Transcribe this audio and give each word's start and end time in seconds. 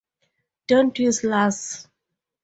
Don't 0.65 0.97
use 0.97 1.19
slurs. 1.19 1.87